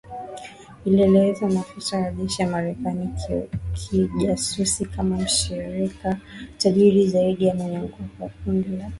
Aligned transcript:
Ilielezewa 0.85 1.49
na 1.49 1.55
maafisa 1.55 1.97
wa 1.99 2.11
jeshi 2.11 2.41
la 2.43 2.49
Marekani 2.49 3.05
na 3.29 3.47
kijasusi 3.77 4.85
kama 4.85 5.15
mshirika 5.17 6.17
tajiri 6.57 7.07
zaidi 7.07 7.45
na 7.47 7.53
mwenye 7.53 7.77
nguvu 7.77 7.93
wa 8.19 8.29
kundi 8.29 8.57
la 8.57 8.63
kigaidi 8.71 8.85